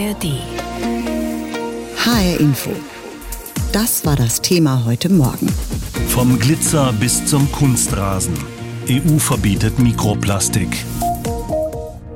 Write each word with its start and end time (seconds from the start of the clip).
ARD. 0.00 0.32
HR 1.96 2.40
Info. 2.40 2.70
Das 3.70 4.04
war 4.06 4.16
das 4.16 4.40
Thema 4.40 4.84
heute 4.86 5.10
Morgen. 5.10 5.46
Vom 6.08 6.38
Glitzer 6.38 6.92
bis 6.94 7.26
zum 7.26 7.50
Kunstrasen. 7.52 8.32
EU 8.88 9.18
verbietet 9.18 9.78
Mikroplastik. 9.78 10.68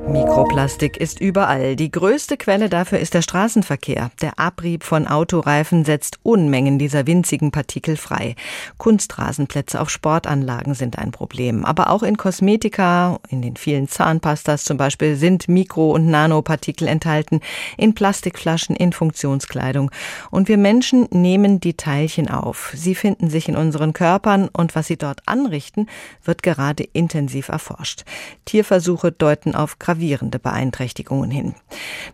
Mikroplastik 0.07 0.97
ist 0.97 1.19
überall. 1.19 1.75
Die 1.75 1.89
größte 1.89 2.37
Quelle 2.37 2.69
dafür 2.69 2.99
ist 2.99 3.15
der 3.15 3.23
Straßenverkehr. 3.23 4.11
Der 4.21 4.39
Abrieb 4.39 4.83
von 4.83 5.07
Autoreifen 5.07 5.83
setzt 5.83 6.19
Unmengen 6.21 6.77
dieser 6.77 7.07
winzigen 7.07 7.51
Partikel 7.51 7.97
frei. 7.97 8.35
Kunstrasenplätze 8.77 9.81
auf 9.81 9.89
Sportanlagen 9.89 10.75
sind 10.75 10.99
ein 10.99 11.11
Problem. 11.11 11.65
Aber 11.65 11.89
auch 11.89 12.03
in 12.03 12.17
Kosmetika, 12.17 13.19
in 13.29 13.41
den 13.41 13.55
vielen 13.55 13.87
Zahnpastas 13.87 14.63
zum 14.63 14.77
Beispiel, 14.77 15.15
sind 15.15 15.47
Mikro- 15.47 15.91
und 15.91 16.07
Nanopartikel 16.07 16.87
enthalten, 16.87 17.41
in 17.75 17.95
Plastikflaschen, 17.95 18.75
in 18.75 18.93
Funktionskleidung. 18.93 19.89
Und 20.29 20.47
wir 20.47 20.57
Menschen 20.57 21.07
nehmen 21.09 21.59
die 21.59 21.77
Teilchen 21.77 22.29
auf. 22.29 22.71
Sie 22.75 22.93
finden 22.93 23.29
sich 23.29 23.49
in 23.49 23.55
unseren 23.55 23.93
Körpern 23.93 24.49
und 24.49 24.75
was 24.75 24.85
sie 24.85 24.97
dort 24.97 25.21
anrichten, 25.25 25.87
wird 26.23 26.43
gerade 26.43 26.83
intensiv 26.83 27.49
erforscht. 27.49 28.03
Tierversuche 28.45 29.11
deuten 29.11 29.55
auf 29.55 29.79
gravierende 29.95 30.39
Beeinträchtigungen 30.39 31.31
hin. 31.31 31.55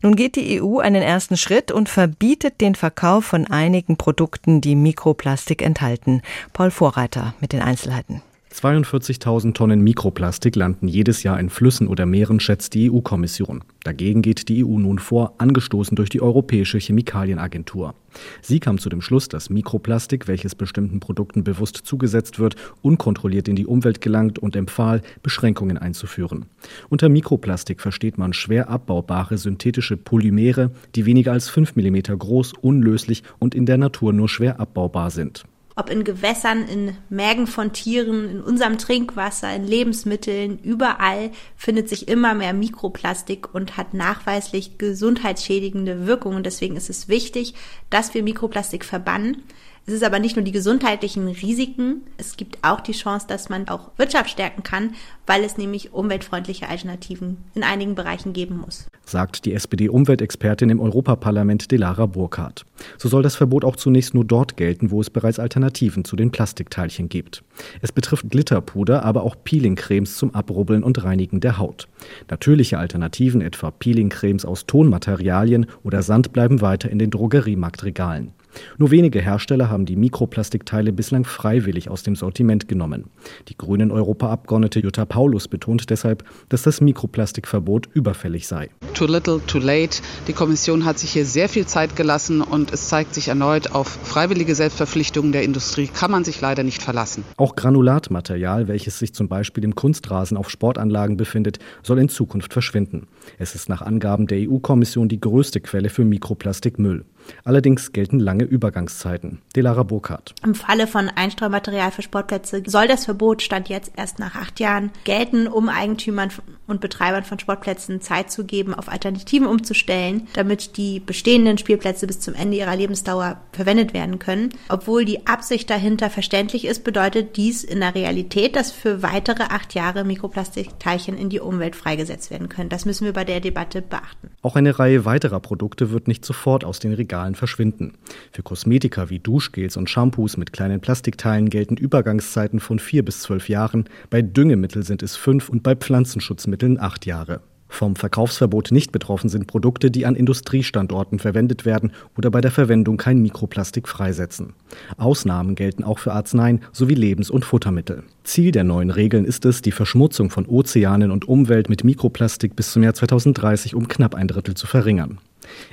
Nun 0.02 0.16
geht 0.16 0.36
die 0.36 0.62
EU 0.62 0.80
einen 0.80 1.02
ersten 1.02 1.38
Schritt 1.38 1.72
und 1.72 1.90
verbietet 1.90 2.62
den 2.62 2.76
Verkauf 2.76 3.26
von 3.26 3.48
einigen 3.48 3.98
Produkten, 3.98 4.62
die 4.62 4.76
Mikroplastik 4.76 5.62
enthalten. 5.62 6.22
Paul 6.54 6.72
Vorreiter 6.72 7.34
mit 7.40 7.54
den 7.54 7.62
Einzelheiten. 7.62 8.22
42.000 8.54 9.54
Tonnen 9.54 9.82
Mikroplastik 9.82 10.58
landen 10.58 10.90
jedes 10.90 11.24
Jahr 11.24 11.40
in 11.40 11.50
Flüssen 11.50 11.88
oder 11.88 12.06
Meeren, 12.06 12.42
schätzt 12.42 12.74
die 12.74 12.92
EU-Kommission. 12.92 13.64
Dagegen 13.86 14.22
geht 14.22 14.50
die 14.50 14.66
EU 14.66 14.78
nun 14.78 15.00
vor, 15.00 15.36
angestoßen 15.38 15.96
durch 15.96 16.10
die 16.10 16.22
Europäische 16.22 16.78
Chemikalienagentur. 16.78 17.96
Sie 18.42 18.60
kam 18.60 18.78
zu 18.78 18.90
dem 18.90 19.02
Schluss, 19.02 19.30
dass 19.30 19.50
Mikroplastik, 19.50 20.28
welches 20.28 20.54
bestimmten 20.54 21.00
Produkten 21.00 21.46
bewusst 21.46 21.78
zugesetzt 21.78 22.40
wird, 22.40 22.56
unkontrolliert 22.82 23.48
in 23.48 23.56
die 23.56 23.66
Umwelt 23.66 24.02
gelangt 24.02 24.38
und 24.38 24.58
empfahl, 24.58 25.02
Beschränkungen 25.24 25.78
einzuführen. 25.78 26.46
Unter 26.90 27.08
Mikroplastik 27.08 27.80
versteht 27.80 28.18
man 28.18 28.34
schwer 28.34 28.70
abbaubare 28.70 29.38
synthetische 29.38 29.96
Polymere, 29.96 30.72
die 30.96 31.06
weniger 31.06 31.32
als 31.32 31.48
5 31.48 31.78
mm 31.78 32.18
groß, 32.20 32.54
unlöslich 32.62 33.24
und 33.40 33.56
in 33.56 33.66
der 33.66 33.78
Natur 33.78 34.12
nur 34.12 34.28
schwer 34.28 34.60
abbaubar 34.60 35.10
sind 35.10 35.46
ob 35.76 35.90
in 35.90 36.04
Gewässern, 36.04 36.68
in 36.68 36.98
Mägen 37.10 37.48
von 37.48 37.74
Tieren, 37.74 38.30
in 38.30 38.42
unserem 38.42 38.78
Trinkwasser, 38.78 39.56
in 39.56 39.66
Lebensmitteln, 39.66 40.60
überall 40.60 41.32
findet 41.56 41.90
sich 41.90 42.08
immer 42.08 42.34
mehr 42.34 42.54
Mikroplastik 42.54 43.54
und 43.54 43.78
hat 43.78 43.94
nachweislich 43.94 44.78
gesundheitsschädigende 44.78 46.06
Wirkungen. 46.08 46.44
Deswegen 46.44 46.76
ist 46.76 46.90
es 46.90 47.08
wichtig, 47.08 47.54
dass 47.90 48.14
wir 48.14 48.24
Mikroplastik 48.24 48.84
verbannen. 48.86 49.44
Es 49.88 49.94
ist 49.94 50.04
aber 50.04 50.20
nicht 50.20 50.36
nur 50.36 50.46
die 50.46 50.52
gesundheitlichen 50.52 51.28
Risiken, 51.28 52.02
es 52.18 52.38
gibt 52.38 52.60
auch 52.62 52.82
die 52.82 52.92
Chance, 52.92 53.26
dass 53.28 53.50
man 53.50 53.68
auch 53.68 53.90
Wirtschaft 53.98 54.30
stärken 54.30 54.62
kann, 54.62 54.94
weil 55.26 55.44
es 55.44 55.58
nämlich 55.58 55.92
umweltfreundliche 55.92 56.70
Alternativen 56.70 57.38
in 57.56 57.64
einigen 57.64 57.96
Bereichen 57.96 58.32
geben 58.32 58.58
muss. 58.58 58.86
Sagt 59.06 59.46
die 59.46 59.54
SPD-Umweltexpertin 59.54 60.70
im 60.70 60.80
Europaparlament 60.80 61.72
Delara 61.72 62.06
Burkhardt. 62.06 62.64
So 63.00 63.10
soll 63.10 63.24
das 63.24 63.36
Verbot 63.36 63.66
auch 63.66 63.76
zunächst 63.76 64.14
nur 64.14 64.24
dort 64.24 64.56
gelten, 64.56 64.92
wo 64.92 65.02
es 65.02 65.10
bereits 65.10 65.40
Alternativen 65.40 66.06
zu 66.06 66.16
den 66.16 66.32
Plastikteilchen 66.32 67.10
gibt. 67.10 67.44
Es 67.82 67.92
betrifft 67.92 68.30
Glitterpuder, 68.30 69.04
aber 69.04 69.24
auch 69.24 69.36
Peelingcremes 69.44 70.16
zum 70.16 70.36
Abrubbeln 70.36 70.84
und 70.84 71.04
Reinigen 71.04 71.40
der 71.40 71.58
Haut. 71.58 71.88
Natürliche 72.30 72.78
Alternativen, 72.78 73.42
etwa 73.42 73.72
Peelingcremes 73.72 74.46
aus 74.46 74.68
Tonmaterialien 74.68 75.66
oder 75.84 76.04
Sand, 76.04 76.34
bleiben 76.34 76.62
weiter 76.62 76.90
in 76.92 77.00
den 77.00 77.10
Drogeriemarktregalen. 77.10 78.34
Nur 78.78 78.92
wenige 78.92 79.22
Hersteller 79.22 79.70
haben 79.70 79.86
die 79.86 79.96
Mikroplastikteile 79.96 80.92
bislang 80.92 81.26
freiwillig 81.26 81.90
aus 81.90 82.04
dem 82.04 82.16
Sortiment 82.16 82.68
genommen. 82.68 83.06
Die 83.48 83.58
grünen 83.58 83.92
Europaabgeordnete 83.92 84.80
Jutta 84.80 85.06
Paulus 85.06 85.48
betont 85.48 85.90
deshalb, 85.90 86.24
dass 86.50 86.64
das 86.64 86.82
Mikroplastikverbot 86.82 87.90
überfällig 87.94 88.48
sei. 88.48 88.70
Too 88.94 89.06
little, 89.06 89.40
too 89.48 89.60
late. 89.60 90.02
Die 90.28 90.34
Kommission 90.34 90.86
hat 90.86 91.00
sich 91.00 91.12
hier 91.12 91.26
sehr 91.26 91.50
viel 91.50 91.66
Zeit 91.66 91.96
gelassen 91.96 92.42
und 92.42 92.72
es 92.72 92.90
zeigt 92.90 93.14
sich 93.14 93.30
erneut, 93.30 93.72
auf 93.72 93.88
freiwillige 93.88 94.56
Selbstverpflichtungen 94.56 95.32
der 95.32 95.44
Industrie 95.44 95.88
kann 95.88 96.12
man 96.12 96.24
sich 96.24 96.42
leider 96.42 96.64
nicht 96.64 96.82
verlassen. 96.82 97.24
Auch 97.38 97.56
Granulatmaterial, 97.56 98.68
welches 98.68 99.00
sich 99.00 99.14
zum 99.14 99.28
Beispiel 99.28 99.64
im 99.64 99.76
Kunstrasen 99.76 100.38
auf 100.38 100.50
Sportanlagen 100.50 101.18
befindet, 101.18 101.60
soll 101.84 102.00
in 102.00 102.10
Zukunft 102.10 102.54
verschwinden. 102.54 103.08
Es 103.38 103.56
ist 103.56 103.70
nach 103.70 103.82
Angaben 103.82 104.28
der 104.28 104.50
EU-Kommission 104.50 105.08
die 105.08 105.20
größte 105.20 105.62
Quelle 105.62 105.90
für 105.90 106.04
Mikroplastikmüll. 106.04 107.06
Allerdings 107.44 107.92
gelten 107.94 108.20
lange 108.20 108.44
Übergangszeiten. 108.44 109.40
Delara 109.56 109.84
Burkhardt. 109.84 110.36
Im 110.44 110.56
Falle 110.56 110.88
von 110.88 111.10
Einstreumaterial 111.10 111.92
für 111.92 112.02
Sportplätze 112.02 112.64
soll 112.66 112.88
das 112.88 113.06
Verbot 113.06 113.42
Stand 113.42 113.70
jetzt 113.70 113.94
erst 113.96 114.20
nach 114.20 114.36
acht 114.36 114.60
Jahren 114.60 114.92
gelten, 115.04 115.48
um 115.48 115.70
Eigentümern 115.70 116.30
und 116.68 116.82
Betreibern 116.82 117.24
von 117.24 117.40
Sportplätzen 117.40 118.02
Zeit 118.02 118.32
zu 118.32 118.46
geben, 118.46 118.74
auf 118.74 118.90
Alternativen 118.90 119.48
umzustellen, 119.48 120.28
damit 120.34 120.78
die 120.78 121.00
bestehenden 121.00 121.58
Spielplätze 121.58 122.08
bis 122.08 122.20
zum 122.20 122.34
Ende 122.34 122.58
ihrer 122.58 122.76
Lebensdauer 122.76 123.42
verwendet 123.52 123.94
werden 123.94 124.20
können. 124.20 124.50
Obwohl 124.70 125.06
die 125.06 125.28
Absicht 125.28 125.70
dahinter 125.70 126.10
verständlich 126.10 126.66
ist, 126.66 126.84
bedeutet 126.84 127.38
dies 127.38 127.64
in 127.64 127.82
der 127.82 127.96
Realität, 127.96 128.56
dass 128.56 128.72
für 128.72 129.04
weitere 129.04 129.44
acht 129.44 129.74
Jahre 129.74 130.04
Mikroplastikteilchen 130.04 131.18
in 131.18 131.30
die 131.30 131.40
Umwelt 131.40 131.76
freigesetzt 131.76 132.32
werden 132.32 132.50
können. 132.50 132.70
Das 132.70 132.86
müssen 132.86 133.06
wir 133.06 133.14
bei 133.14 133.26
der 133.26 133.40
Debatte 133.40 133.82
beachten. 133.82 134.32
Auch 134.42 134.56
eine 134.56 134.80
Reihe 134.80 135.06
weiterer 135.06 135.40
Produkte 135.40 135.92
wird 135.92 136.08
nicht 136.08 136.26
sofort 136.26 136.64
aus 136.64 136.80
den 136.80 136.94
Regalen 136.94 137.11
Regalen 137.12 137.36
verschwinden. 137.36 137.94
Für 138.32 138.42
Kosmetika 138.42 139.10
wie 139.10 139.20
Duschgels 139.20 139.76
und 139.76 139.90
Shampoos 139.90 140.38
mit 140.38 140.54
kleinen 140.54 140.80
Plastikteilen 140.80 141.50
gelten 141.50 141.76
Übergangszeiten 141.76 142.62
von 142.62 142.80
vier 142.80 143.04
bis 143.04 143.20
zwölf 143.20 143.50
Jahren, 143.50 143.86
bei 144.10 144.22
Düngemittel 144.22 144.84
sind 144.84 145.04
es 145.04 145.18
fünf 145.18 145.50
und 145.50 145.62
bei 145.62 145.76
Pflanzenschutzmitteln 145.76 146.80
acht 146.80 147.06
Jahre. 147.06 147.42
Vom 147.68 147.96
Verkaufsverbot 147.96 148.72
nicht 148.72 148.92
betroffen 148.92 149.30
sind 149.30 149.48
Produkte, 149.48 149.92
die 149.92 150.06
an 150.06 150.16
Industriestandorten 150.16 151.20
verwendet 151.20 151.66
werden 151.66 151.92
oder 152.18 152.30
bei 152.30 152.40
der 152.40 152.52
Verwendung 152.52 152.98
kein 152.98 153.22
Mikroplastik 153.22 153.88
freisetzen. 153.88 154.54
Ausnahmen 154.98 155.56
gelten 155.56 155.84
auch 155.84 156.00
für 156.00 156.14
Arzneien 156.14 156.62
sowie 156.72 156.96
Lebens- 156.96 157.30
und 157.30 157.46
Futtermittel. 157.46 158.04
Ziel 158.24 158.52
der 158.52 158.66
neuen 158.66 158.90
Regeln 158.90 159.26
ist 159.26 159.46
es, 159.46 159.62
die 159.62 159.72
Verschmutzung 159.72 160.30
von 160.30 160.46
Ozeanen 160.48 161.12
und 161.12 161.28
Umwelt 161.28 161.70
mit 161.70 161.84
Mikroplastik 161.84 162.56
bis 162.56 162.72
zum 162.72 162.84
Jahr 162.84 162.94
2030 162.94 163.74
um 163.76 163.88
knapp 163.88 164.16
ein 164.16 164.28
Drittel 164.28 164.56
zu 164.56 164.68
verringern. 164.68 165.20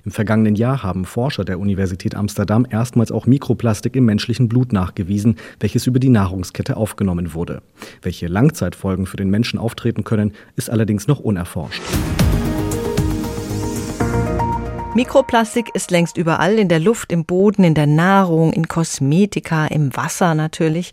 Im 0.04 0.10
vergangenen 0.10 0.54
Jahr 0.54 0.82
haben 0.82 1.04
Forscher 1.04 1.44
der 1.44 1.58
Universität 1.58 2.14
Amsterdam 2.14 2.66
erstmals 2.68 3.12
auch 3.12 3.26
Mikroplastik 3.26 3.96
im 3.96 4.04
menschlichen 4.04 4.48
Blut 4.48 4.72
nachgewiesen, 4.72 5.36
welches 5.60 5.86
über 5.86 5.98
die 5.98 6.08
Nahrungskette 6.08 6.76
aufgenommen 6.76 7.34
wurde. 7.34 7.62
Welche 8.02 8.26
Langzeitfolgen 8.26 9.06
für 9.06 9.16
den 9.16 9.30
Menschen 9.30 9.58
auftreten 9.58 10.04
können, 10.04 10.32
ist 10.56 10.70
allerdings 10.70 11.08
noch 11.08 11.20
unerforscht. 11.20 11.82
Mikroplastik 14.98 15.70
ist 15.76 15.92
längst 15.92 16.16
überall, 16.16 16.58
in 16.58 16.68
der 16.68 16.80
Luft, 16.80 17.12
im 17.12 17.24
Boden, 17.24 17.62
in 17.62 17.74
der 17.74 17.86
Nahrung, 17.86 18.52
in 18.52 18.66
Kosmetika, 18.66 19.68
im 19.68 19.96
Wasser 19.96 20.34
natürlich. 20.34 20.92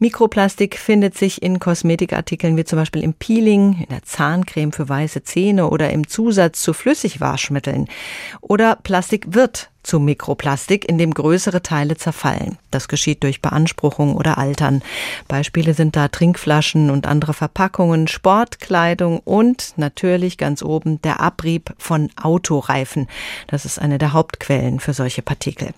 Mikroplastik 0.00 0.76
findet 0.76 1.16
sich 1.16 1.40
in 1.40 1.60
Kosmetikartikeln 1.60 2.56
wie 2.56 2.64
zum 2.64 2.80
Beispiel 2.80 3.04
im 3.04 3.14
Peeling, 3.14 3.76
in 3.78 3.90
der 3.90 4.02
Zahncreme 4.02 4.72
für 4.72 4.88
weiße 4.88 5.22
Zähne 5.22 5.70
oder 5.70 5.90
im 5.90 6.08
Zusatz 6.08 6.62
zu 6.62 6.72
Flüssigwaschmitteln. 6.72 7.86
Oder 8.40 8.74
Plastik 8.82 9.34
wird 9.34 9.70
zu 9.84 10.00
Mikroplastik, 10.00 10.88
in 10.88 10.98
dem 10.98 11.14
größere 11.14 11.62
Teile 11.62 11.96
zerfallen. 11.96 12.58
Das 12.70 12.88
geschieht 12.88 13.22
durch 13.22 13.40
Beanspruchung 13.40 14.16
oder 14.16 14.38
Altern. 14.38 14.82
Beispiele 15.28 15.74
sind 15.74 15.94
da 15.94 16.08
Trinkflaschen 16.08 16.90
und 16.90 17.06
andere 17.06 17.34
Verpackungen, 17.34 18.08
Sportkleidung 18.08 19.20
und 19.20 19.74
natürlich 19.76 20.38
ganz 20.38 20.62
oben 20.62 21.00
der 21.02 21.20
Abrieb 21.20 21.72
von 21.78 22.10
Autoreifen. 22.20 23.06
Das 23.46 23.64
ist 23.64 23.78
eine 23.78 23.98
der 23.98 24.12
Hauptquellen 24.12 24.80
für 24.80 24.94
solche 24.94 25.22
Partikel. 25.22 25.68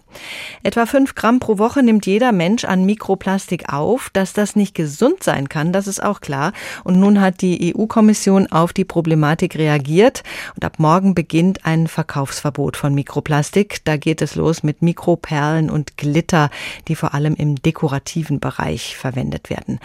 Etwa 0.62 0.86
fünf 0.86 1.14
Gramm 1.14 1.40
pro 1.40 1.58
Woche 1.58 1.82
nimmt 1.82 2.06
jeder 2.06 2.32
Mensch 2.32 2.64
an 2.64 2.86
Mikroplastik 2.86 3.72
auf. 3.72 4.10
Dass 4.12 4.32
das 4.32 4.56
nicht 4.56 4.74
gesund 4.74 5.22
sein 5.22 5.48
kann, 5.48 5.72
das 5.72 5.86
ist 5.86 6.02
auch 6.02 6.20
klar. 6.20 6.52
Und 6.84 6.98
nun 6.98 7.20
hat 7.20 7.42
die 7.42 7.74
EU-Kommission 7.74 8.46
auf 8.46 8.72
die 8.72 8.84
Problematik 8.84 9.56
reagiert 9.56 10.22
und 10.54 10.64
ab 10.64 10.78
morgen 10.78 11.14
beginnt 11.14 11.66
ein 11.66 11.88
Verkaufsverbot 11.88 12.76
von 12.76 12.94
Mikroplastik. 12.94 13.80
Da 13.84 13.95
geht 13.98 14.22
es 14.22 14.34
los 14.34 14.62
mit 14.62 14.82
Mikroperlen 14.82 15.70
und 15.70 15.96
Glitter, 15.96 16.50
die 16.88 16.96
vor 16.96 17.14
allem 17.14 17.34
im 17.34 17.56
dekorativen 17.56 18.40
Bereich 18.40 18.96
verwendet 18.96 19.50
werden. 19.50 19.80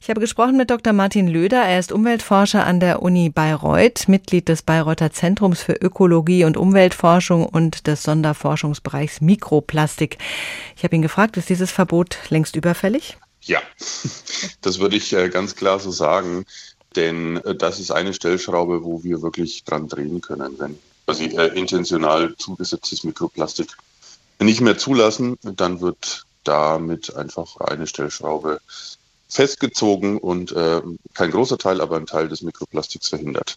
Ich 0.00 0.10
habe 0.10 0.20
gesprochen 0.20 0.56
mit 0.56 0.70
Dr. 0.70 0.92
Martin 0.92 1.26
Löder. 1.26 1.62
Er 1.62 1.80
ist 1.80 1.90
Umweltforscher 1.90 2.64
an 2.64 2.78
der 2.78 3.02
Uni 3.02 3.28
Bayreuth, 3.28 4.08
Mitglied 4.08 4.48
des 4.48 4.62
Bayreuther 4.62 5.10
Zentrums 5.10 5.62
für 5.62 5.72
Ökologie 5.72 6.44
und 6.44 6.56
Umweltforschung 6.56 7.44
und 7.44 7.86
des 7.88 8.04
Sonderforschungsbereichs 8.04 9.20
Mikroplastik. 9.20 10.18
Ich 10.76 10.84
habe 10.84 10.94
ihn 10.94 11.02
gefragt, 11.02 11.36
ist 11.36 11.48
dieses 11.48 11.72
Verbot 11.72 12.18
längst 12.28 12.54
überfällig? 12.54 13.18
Ja, 13.42 13.60
das 14.60 14.78
würde 14.78 14.96
ich 14.96 15.12
äh, 15.12 15.28
ganz 15.28 15.56
klar 15.56 15.80
so 15.80 15.90
sagen, 15.90 16.44
denn 16.94 17.38
äh, 17.38 17.54
das 17.54 17.80
ist 17.80 17.90
eine 17.90 18.14
Stellschraube, 18.14 18.84
wo 18.84 19.02
wir 19.02 19.22
wirklich 19.22 19.64
dran 19.64 19.88
drehen 19.88 20.20
können. 20.20 20.54
Wenn 20.58 20.78
quasi 21.06 21.26
äh, 21.26 21.58
intentional 21.58 22.36
zugesetztes 22.36 23.04
Mikroplastik 23.04 23.68
nicht 24.40 24.60
mehr 24.60 24.76
zulassen, 24.76 25.38
dann 25.42 25.80
wird 25.80 26.24
damit 26.44 27.14
einfach 27.16 27.56
eine 27.56 27.86
Stellschraube 27.86 28.60
festgezogen 29.28 30.18
und 30.18 30.52
äh, 30.52 30.82
kein 31.14 31.30
großer 31.30 31.58
Teil, 31.58 31.80
aber 31.80 31.96
ein 31.96 32.06
Teil 32.06 32.28
des 32.28 32.42
Mikroplastiks 32.42 33.08
verhindert. 33.08 33.56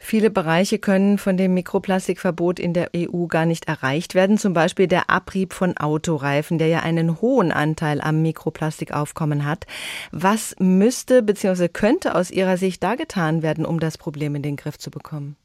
Viele 0.00 0.30
Bereiche 0.30 0.78
können 0.78 1.18
von 1.18 1.36
dem 1.36 1.54
Mikroplastikverbot 1.54 2.60
in 2.60 2.72
der 2.72 2.90
EU 2.94 3.26
gar 3.26 3.46
nicht 3.46 3.66
erreicht 3.66 4.14
werden, 4.14 4.38
zum 4.38 4.52
Beispiel 4.52 4.86
der 4.86 5.10
Abrieb 5.10 5.52
von 5.52 5.76
Autoreifen, 5.76 6.58
der 6.58 6.68
ja 6.68 6.80
einen 6.80 7.20
hohen 7.20 7.50
Anteil 7.50 8.00
am 8.00 8.22
Mikroplastikaufkommen 8.22 9.44
hat. 9.44 9.66
Was 10.12 10.54
müsste 10.58 11.22
bzw. 11.22 11.68
könnte 11.68 12.14
aus 12.14 12.30
Ihrer 12.30 12.56
Sicht 12.58 12.82
da 12.82 12.94
getan 12.94 13.42
werden, 13.42 13.64
um 13.64 13.80
das 13.80 13.98
Problem 13.98 14.34
in 14.34 14.42
den 14.42 14.56
Griff 14.56 14.78
zu 14.78 14.90
bekommen? 14.90 15.36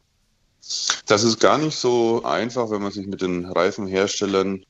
Das 1.05 1.23
ist 1.23 1.39
gar 1.39 1.57
nicht 1.57 1.75
so 1.75 2.23
einfach, 2.23 2.69
wenn 2.69 2.81
man 2.81 2.91
sich 2.91 3.05
mit 3.05 3.21
den 3.21 3.45
Reifenherstellern 3.45 4.65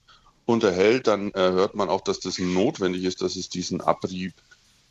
unterhält, 0.45 1.07
dann 1.07 1.31
äh, 1.31 1.51
hört 1.51 1.75
man 1.75 1.89
auch, 1.89 2.01
dass 2.01 2.19
das 2.19 2.39
notwendig 2.39 3.03
ist, 3.03 3.21
dass 3.21 3.35
es 3.35 3.49
diesen 3.49 3.81
Abrieb 3.81 4.33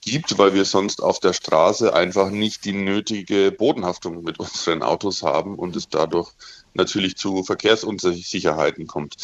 gibt, 0.01 0.39
weil 0.39 0.55
wir 0.55 0.65
sonst 0.65 1.03
auf 1.03 1.21
der 1.21 1.33
Straße 1.33 1.95
einfach 1.95 2.31
nicht 2.31 2.65
die 2.65 2.73
nötige 2.73 3.53
Bodenhaftung 3.53 4.23
mit 4.23 4.39
unseren 4.39 4.83
Autos 4.83 5.23
haben 5.23 5.57
und 5.59 5.77
es 5.77 5.89
dadurch 5.89 6.31
natürlich 6.75 7.17
zu 7.17 7.45
Verkehrsunsicherheiten 7.45 8.87
kommt. 8.87 9.17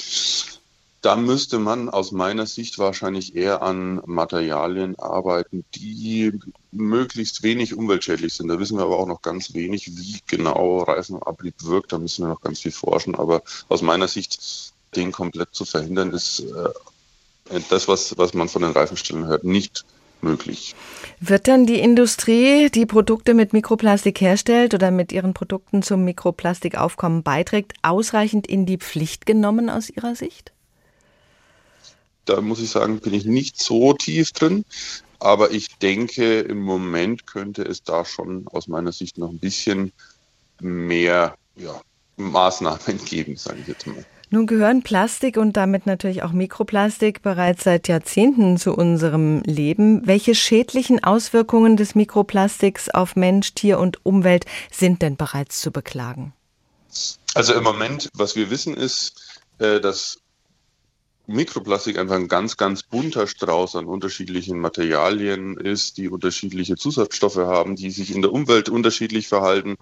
Da 1.00 1.14
müsste 1.14 1.60
man 1.60 1.88
aus 1.88 2.10
meiner 2.10 2.46
Sicht 2.46 2.78
wahrscheinlich 2.78 3.36
eher 3.36 3.62
an 3.62 4.02
Materialien 4.06 4.98
arbeiten, 4.98 5.64
die 5.76 6.32
möglichst 6.72 7.44
wenig 7.44 7.76
umweltschädlich 7.76 8.34
sind. 8.34 8.48
Da 8.48 8.58
wissen 8.58 8.76
wir 8.78 8.84
aber 8.84 8.98
auch 8.98 9.06
noch 9.06 9.22
ganz 9.22 9.54
wenig, 9.54 9.96
wie 9.96 10.18
genau 10.26 10.80
Reifenabrieb 10.80 11.54
wirkt. 11.62 11.92
Da 11.92 11.98
müssen 11.98 12.24
wir 12.24 12.30
noch 12.30 12.40
ganz 12.40 12.60
viel 12.60 12.72
forschen. 12.72 13.14
Aber 13.14 13.42
aus 13.68 13.80
meiner 13.80 14.08
Sicht, 14.08 14.72
den 14.96 15.12
komplett 15.12 15.50
zu 15.52 15.64
verhindern, 15.64 16.12
ist 16.12 16.40
äh, 16.40 17.60
das, 17.70 17.86
was, 17.86 18.18
was 18.18 18.34
man 18.34 18.48
von 18.48 18.62
den 18.62 18.72
Reifenstellen 18.72 19.26
hört, 19.26 19.44
nicht 19.44 19.84
möglich. 20.20 20.74
Wird 21.20 21.46
dann 21.46 21.64
die 21.64 21.78
Industrie, 21.78 22.70
die 22.70 22.86
Produkte 22.86 23.34
mit 23.34 23.52
Mikroplastik 23.52 24.20
herstellt 24.20 24.74
oder 24.74 24.90
mit 24.90 25.12
ihren 25.12 25.32
Produkten 25.32 25.82
zum 25.82 26.04
Mikroplastikaufkommen 26.04 27.22
beiträgt, 27.22 27.74
ausreichend 27.82 28.48
in 28.48 28.66
die 28.66 28.78
Pflicht 28.78 29.26
genommen 29.26 29.70
aus 29.70 29.90
Ihrer 29.90 30.16
Sicht? 30.16 30.52
Da 32.28 32.40
muss 32.40 32.60
ich 32.60 32.70
sagen, 32.70 33.00
bin 33.00 33.14
ich 33.14 33.25
nicht 33.25 33.60
so 33.60 33.92
tief 33.94 34.32
drin. 34.32 34.64
Aber 35.20 35.50
ich 35.50 35.78
denke, 35.78 36.40
im 36.40 36.60
Moment 36.60 37.26
könnte 37.26 37.62
es 37.62 37.82
da 37.82 38.04
schon 38.04 38.46
aus 38.48 38.69
meiner 38.69 38.92
Sicht 38.92 39.19
noch 39.19 39.30
ein 39.30 39.38
bisschen 39.38 39.92
mehr 40.60 41.36
ja, 41.56 41.80
Maßnahmen 42.16 43.04
geben, 43.04 43.36
sage 43.36 43.58
ich 43.62 43.69
jetzt 43.69 43.86
mal. 43.86 44.04
Nun 44.30 44.46
gehören 44.46 44.82
Plastik 44.82 45.38
und 45.38 45.56
damit 45.56 45.86
natürlich 45.86 46.22
auch 46.22 46.32
Mikroplastik 46.32 47.22
bereits 47.22 47.64
seit 47.64 47.88
Jahrzehnten 47.88 48.58
zu 48.58 48.74
unserem 48.74 49.42
Leben. 49.44 50.06
Welche 50.06 50.34
schädlichen 50.34 51.02
Auswirkungen 51.02 51.78
des 51.78 51.94
Mikroplastiks 51.94 52.90
auf 52.90 53.16
Mensch, 53.16 53.54
Tier 53.54 53.78
und 53.78 54.04
Umwelt 54.04 54.44
sind 54.70 55.00
denn 55.00 55.16
bereits 55.16 55.62
zu 55.62 55.70
beklagen? 55.70 56.34
Also 57.34 57.54
im 57.54 57.62
Moment, 57.62 58.10
was 58.12 58.36
wir 58.36 58.50
wissen, 58.50 58.76
ist, 58.76 59.40
äh, 59.58 59.81
dass 59.81 60.19
Mikroplastik 61.28 61.98
einfach 61.98 62.14
ein 62.14 62.26
ganz, 62.26 62.56
ganz 62.56 62.82
bunter 62.82 63.26
Strauß 63.26 63.76
an 63.76 63.84
unterschiedlichen 63.84 64.58
Materialien 64.58 65.58
ist, 65.58 65.98
die 65.98 66.08
unterschiedliche 66.08 66.76
Zusatzstoffe 66.76 67.36
haben, 67.36 67.76
die 67.76 67.90
sich 67.90 68.14
in 68.14 68.22
der 68.22 68.32
Umwelt 68.32 68.70
unterschiedlich 68.70 69.28
verhalten. 69.28 69.76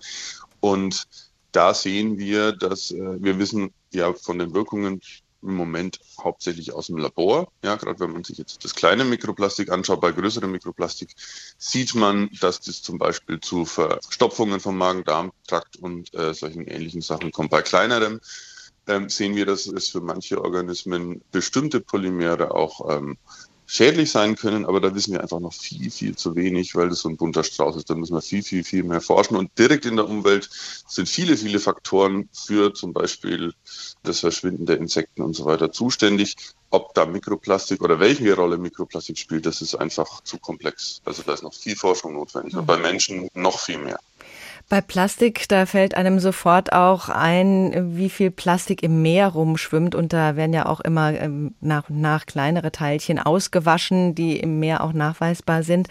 Und 0.59 1.07
da 1.53 1.73
sehen 1.73 2.19
wir, 2.19 2.51
dass 2.51 2.91
äh, 2.91 3.23
wir 3.23 3.39
wissen 3.39 3.71
ja 3.93 4.13
von 4.13 4.41
den 4.41 4.55
Wirkungen 4.55 5.01
im 5.41 5.55
Moment 5.55 6.01
hauptsächlich 6.19 6.73
aus 6.73 6.89
dem 6.89 6.97
Labor. 6.97 7.53
Ja, 7.63 7.77
gerade 7.77 8.01
wenn 8.01 8.11
man 8.11 8.25
sich 8.25 8.39
jetzt 8.39 8.65
das 8.65 8.75
kleine 8.75 9.05
Mikroplastik 9.05 9.71
anschaut, 9.71 10.01
bei 10.01 10.11
größerem 10.11 10.51
Mikroplastik 10.51 11.15
sieht 11.59 11.95
man, 11.95 12.29
dass 12.41 12.61
das 12.61 12.83
zum 12.83 12.99
Beispiel 12.99 13.39
zu 13.39 13.65
Verstopfungen 13.65 14.59
vom 14.59 14.77
Magen-Darm-Trakt 14.77 15.77
und 15.77 16.13
äh, 16.15 16.35
solchen 16.35 16.67
ähnlichen 16.67 17.03
Sachen 17.03 17.31
kommt. 17.31 17.51
Bei 17.51 17.63
kleinerem 17.63 18.21
ähm, 18.87 19.09
sehen 19.09 19.37
wir, 19.37 19.47
dass 19.47 19.67
es 19.67 19.89
für 19.89 20.01
manche 20.01 20.43
Organismen 20.43 21.23
bestimmte 21.33 21.81
Polymere 21.81 22.55
auch 22.55 22.97
ähm, 22.97 23.17
schädlich 23.67 24.13
sein 24.13 24.37
können, 24.37 24.65
aber 24.65 24.81
da 24.81 24.95
wissen 24.95 25.13
wir 25.13 25.21
einfach 25.21 25.41
noch 25.41 25.53
viel, 25.53 25.91
viel 25.91 26.17
zu 26.17 26.37
wenig, 26.37 26.75
weil 26.75 26.89
das 26.89 27.01
so 27.01 27.09
ein 27.09 27.17
bunter 27.17 27.43
Strauß 27.43 27.77
ist. 27.77 27.91
Da 27.91 27.95
müssen 27.95 28.15
wir 28.15 28.23
viel, 28.23 28.43
viel, 28.43 28.63
viel 28.65 28.85
mehr 28.85 29.01
forschen. 29.01 29.37
Und 29.37 29.51
direkt 29.59 29.85
in 29.85 29.97
der 29.97 30.09
Umwelt 30.09 30.49
sind 30.87 31.09
viele, 31.09 31.37
viele 31.37 31.59
Faktoren 31.59 32.29
für 32.33 32.73
zum 32.73 32.93
Beispiel 32.93 33.53
das 34.05 34.21
Verschwinden 34.21 34.67
der 34.67 34.79
Insekten 34.79 35.23
und 35.23 35.35
so 35.35 35.45
weiter 35.45 35.73
zuständig. 35.73 36.37
Ob 36.71 36.95
da 36.95 37.07
Mikroplastik 37.07 37.83
oder 37.83 37.99
welche 38.01 38.35
Rolle 38.35 38.57
Mikroplastik 38.57 39.19
spielt, 39.19 39.47
das 39.47 39.61
ist 39.63 39.75
einfach 39.75 40.23
zu 40.23 40.39
komplex. 40.39 41.01
Also 41.05 41.23
da 41.23 41.35
ist 41.35 41.43
noch 41.43 41.55
viel 41.55 41.77
Forschung 41.77 42.15
notwendig 42.15 42.57
und 42.57 42.67
bei 42.67 42.77
Menschen 42.77 43.29
noch 43.35 43.59
viel 43.59 43.79
mehr. 43.79 43.99
Bei 44.69 44.81
Plastik, 44.81 45.49
da 45.49 45.65
fällt 45.65 45.95
einem 45.95 46.19
sofort 46.19 46.73
auch 46.73 47.09
ein, 47.09 47.97
wie 47.97 48.11
viel 48.11 48.33
Plastik 48.33 48.83
im 48.83 49.01
Meer 49.01 49.29
rumschwimmt. 49.29 49.95
Und 49.95 50.13
da 50.13 50.35
werden 50.35 50.53
ja 50.53 50.67
auch 50.67 50.81
immer 50.81 51.13
ähm, 51.13 51.55
nach 51.61 51.89
und 51.89 52.01
nach 52.01 52.27
kleinere 52.27 52.73
Teilchen 52.73 53.21
ausgewaschen, 53.21 54.17
die 54.17 54.41
im 54.41 54.59
Meer 54.59 54.83
auch 54.83 54.93
nachweisbar 54.93 55.63
sind. 55.63 55.87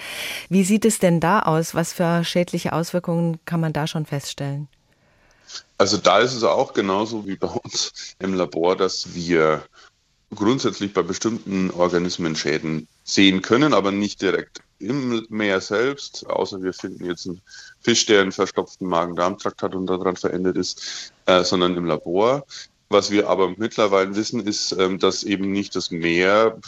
Wie 0.49 0.65
sieht 0.65 0.83
es 0.83 0.99
denn 0.99 1.21
da 1.21 1.39
aus? 1.39 1.73
Was 1.73 1.93
für 1.93 2.25
schädliche 2.25 2.73
Auswirkungen 2.73 3.39
kann 3.45 3.61
man 3.61 3.71
da 3.71 3.87
schon 3.87 4.05
feststellen? 4.05 4.67
Also 5.77 5.95
da 5.95 6.19
ist 6.19 6.33
es 6.33 6.43
auch 6.43 6.73
genauso 6.73 7.25
wie 7.25 7.37
bei 7.37 7.47
uns 7.47 8.15
im 8.19 8.33
Labor, 8.33 8.75
dass 8.75 9.15
wir 9.15 9.63
grundsätzlich 10.33 10.93
bei 10.93 11.01
bestimmten 11.01 11.71
Organismen 11.71 12.35
Schäden 12.35 12.89
sehen 13.05 13.41
können, 13.41 13.73
aber 13.73 13.93
nicht 13.93 14.21
direkt 14.21 14.64
im 14.79 15.25
Meer 15.29 15.61
selbst, 15.61 16.27
außer 16.27 16.61
wir 16.61 16.73
finden 16.73 17.05
jetzt 17.05 17.25
einen 17.27 17.41
Fisch, 17.81 18.05
der 18.05 18.21
einen 18.21 18.31
verstopften 18.31 18.87
Magen-Darm-Trakt 18.87 19.61
hat 19.63 19.75
und 19.75 19.87
daran 19.87 20.15
verendet 20.15 20.57
ist, 20.57 21.11
äh, 21.25 21.43
sondern 21.43 21.77
im 21.77 21.85
Labor. 21.85 22.45
Was 22.89 23.09
wir 23.09 23.29
aber 23.29 23.53
mittlerweile 23.57 24.15
wissen, 24.15 24.45
ist, 24.45 24.73
ähm, 24.73 24.99
dass 24.99 25.23
eben 25.23 25.51
nicht 25.51 25.75
das 25.75 25.91
Meer 25.91 26.59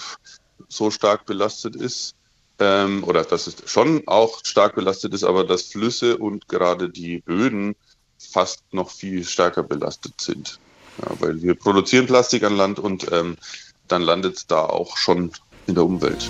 so 0.68 0.90
stark 0.90 1.26
belastet 1.26 1.76
ist, 1.76 2.16
ähm, 2.60 3.04
oder 3.04 3.24
dass 3.24 3.48
es 3.48 3.56
schon 3.66 4.04
auch 4.08 4.40
stark 4.44 4.76
belastet 4.76 5.14
ist, 5.14 5.24
aber 5.24 5.44
dass 5.44 5.64
Flüsse 5.64 6.18
und 6.18 6.48
gerade 6.48 6.90
die 6.90 7.20
Böden 7.20 7.76
fast 8.18 8.62
noch 8.72 8.90
viel 8.90 9.24
stärker 9.24 9.64
belastet 9.64 10.20
sind. 10.20 10.60
Ja, 11.02 11.12
weil 11.20 11.42
wir 11.42 11.54
produzieren 11.54 12.08
Plastik 12.08 12.44
an 12.44 12.58
Land 12.58 12.80
und 12.80 13.12
ähm, 13.12 13.38
dann 13.88 14.02
landet 14.02 14.38
es 14.38 14.48
da 14.48 14.66
auch 14.66 14.98
schon 14.98 15.32
in 15.68 15.76
der 15.76 15.86
Umwelt. 15.86 16.30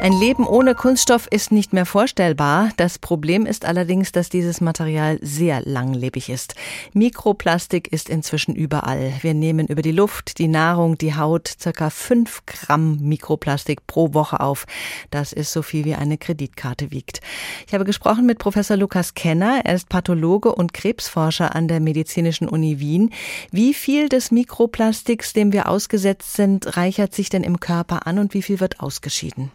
Ein 0.00 0.12
Leben 0.12 0.46
ohne 0.46 0.76
Kunststoff 0.76 1.26
ist 1.28 1.50
nicht 1.50 1.72
mehr 1.72 1.84
vorstellbar. 1.84 2.70
Das 2.76 3.00
Problem 3.00 3.46
ist 3.46 3.64
allerdings, 3.64 4.12
dass 4.12 4.28
dieses 4.28 4.60
Material 4.60 5.18
sehr 5.22 5.60
langlebig 5.62 6.28
ist. 6.28 6.54
Mikroplastik 6.92 7.92
ist 7.92 8.08
inzwischen 8.08 8.54
überall. 8.54 9.12
Wir 9.22 9.34
nehmen 9.34 9.66
über 9.66 9.82
die 9.82 9.90
Luft, 9.90 10.38
die 10.38 10.46
Nahrung, 10.46 10.96
die 10.98 11.16
Haut 11.16 11.52
circa 11.60 11.90
fünf 11.90 12.46
Gramm 12.46 13.00
Mikroplastik 13.00 13.88
pro 13.88 14.14
Woche 14.14 14.38
auf. 14.38 14.66
Das 15.10 15.32
ist 15.32 15.52
so 15.52 15.62
viel 15.62 15.84
wie 15.84 15.96
eine 15.96 16.16
Kreditkarte 16.16 16.92
wiegt. 16.92 17.20
Ich 17.66 17.74
habe 17.74 17.84
gesprochen 17.84 18.24
mit 18.24 18.38
Professor 18.38 18.76
Lukas 18.76 19.14
Kenner. 19.14 19.62
Er 19.64 19.74
ist 19.74 19.88
Pathologe 19.88 20.54
und 20.54 20.72
Krebsforscher 20.72 21.56
an 21.56 21.66
der 21.66 21.80
Medizinischen 21.80 22.46
Uni 22.48 22.78
Wien. 22.78 23.10
Wie 23.50 23.74
viel 23.74 24.08
des 24.08 24.30
Mikroplastiks, 24.30 25.32
dem 25.32 25.52
wir 25.52 25.68
ausgesetzt 25.68 26.34
sind, 26.34 26.76
reichert 26.76 27.16
sich 27.16 27.30
denn 27.30 27.42
im 27.42 27.58
Körper 27.58 28.06
an 28.06 28.20
und 28.20 28.32
wie 28.32 28.42
viel 28.42 28.60
wird 28.60 28.78
ausgeschieden? 28.78 29.50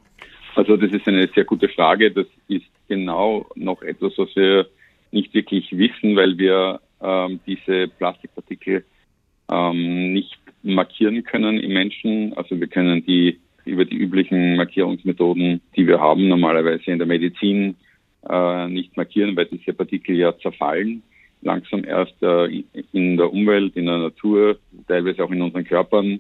Also 0.55 0.77
das 0.77 0.91
ist 0.91 1.07
eine 1.07 1.27
sehr 1.33 1.45
gute 1.45 1.69
Frage. 1.69 2.11
Das 2.11 2.27
ist 2.47 2.65
genau 2.87 3.47
noch 3.55 3.81
etwas, 3.81 4.13
was 4.17 4.35
wir 4.35 4.67
nicht 5.11 5.33
wirklich 5.33 5.71
wissen, 5.77 6.15
weil 6.15 6.37
wir 6.37 6.79
ähm, 7.01 7.39
diese 7.45 7.87
Plastikpartikel 7.87 8.83
ähm, 9.51 10.13
nicht 10.13 10.37
markieren 10.63 11.23
können 11.23 11.59
im 11.59 11.73
Menschen. 11.73 12.33
Also 12.35 12.59
wir 12.59 12.67
können 12.67 13.05
die 13.05 13.39
über 13.65 13.85
die 13.85 13.95
üblichen 13.95 14.57
Markierungsmethoden, 14.57 15.61
die 15.75 15.87
wir 15.87 15.99
haben, 15.99 16.27
normalerweise 16.27 16.91
in 16.91 16.97
der 16.97 17.07
Medizin 17.07 17.75
äh, 18.29 18.67
nicht 18.67 18.95
markieren, 18.97 19.35
weil 19.35 19.45
diese 19.45 19.73
Partikel 19.73 20.15
ja 20.15 20.37
zerfallen 20.39 21.03
langsam 21.43 21.83
erst 21.83 22.21
äh, 22.21 22.63
in 22.91 23.17
der 23.17 23.31
Umwelt, 23.31 23.75
in 23.75 23.85
der 23.85 23.97
Natur, 23.97 24.57
teilweise 24.87 25.23
auch 25.23 25.31
in 25.31 25.41
unseren 25.41 25.65
Körpern 25.65 26.19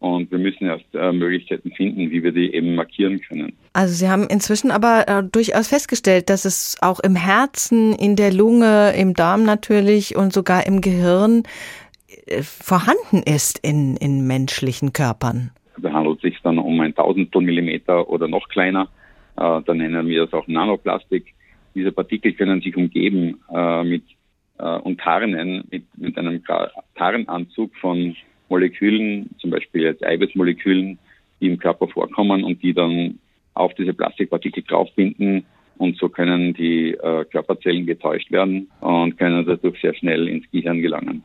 und 0.00 0.30
wir 0.30 0.38
müssen 0.38 0.66
erst 0.66 0.94
äh, 0.94 1.12
Möglichkeiten 1.12 1.72
finden, 1.72 2.10
wie 2.10 2.22
wir 2.22 2.32
die 2.32 2.54
eben 2.54 2.74
markieren 2.74 3.20
können. 3.20 3.52
Also 3.72 3.94
Sie 3.94 4.08
haben 4.08 4.26
inzwischen 4.28 4.70
aber 4.70 5.08
äh, 5.08 5.22
durchaus 5.24 5.68
festgestellt, 5.68 6.30
dass 6.30 6.44
es 6.44 6.76
auch 6.80 7.00
im 7.00 7.16
Herzen, 7.16 7.94
in 7.94 8.14
der 8.14 8.32
Lunge, 8.32 8.94
im 8.96 9.14
Darm 9.14 9.44
natürlich 9.44 10.16
und 10.16 10.32
sogar 10.32 10.66
im 10.66 10.80
Gehirn 10.80 11.42
äh, 12.26 12.42
vorhanden 12.42 13.22
ist 13.24 13.58
in, 13.58 13.96
in 13.96 14.26
menschlichen 14.26 14.92
Körpern. 14.92 15.50
da 15.78 15.92
handelt 15.92 16.16
es 16.16 16.22
sich 16.22 16.38
dann 16.42 16.58
um 16.58 16.80
ein 16.80 16.94
Tausendstel 16.94 17.42
Millimeter 17.42 18.08
oder 18.08 18.28
noch 18.28 18.48
kleiner. 18.48 18.88
Äh, 19.36 19.62
da 19.64 19.74
nennen 19.74 20.06
wir 20.06 20.26
das 20.26 20.32
auch 20.32 20.46
Nanoplastik. 20.46 21.34
Diese 21.74 21.92
Partikel 21.92 22.32
können 22.32 22.60
sich 22.60 22.76
umgeben 22.76 23.40
äh, 23.52 23.82
mit 23.82 24.04
äh, 24.58 24.78
und 24.78 25.00
tarnen 25.00 25.64
mit, 25.70 25.84
mit 25.96 26.16
einem 26.18 26.42
Tarnanzug 26.94 27.74
von 27.76 28.16
Molekülen, 28.48 29.30
zum 29.38 29.50
Beispiel 29.50 29.82
jetzt 29.82 30.04
Eiweißmolekülen, 30.04 30.98
die 31.40 31.46
im 31.46 31.58
Körper 31.58 31.88
vorkommen 31.88 32.44
und 32.44 32.62
die 32.62 32.74
dann 32.74 33.18
auf 33.54 33.74
diese 33.74 33.94
Plastikpartikel 33.94 34.62
draufbinden 34.62 35.44
und 35.78 35.96
so 35.96 36.08
können 36.08 36.54
die 36.54 36.90
äh, 36.90 37.24
Körperzellen 37.24 37.86
getäuscht 37.86 38.30
werden 38.30 38.68
und 38.80 39.16
können 39.16 39.46
dadurch 39.46 39.80
sehr 39.80 39.94
schnell 39.94 40.28
ins 40.28 40.50
Gehirn 40.50 40.82
gelangen. 40.82 41.22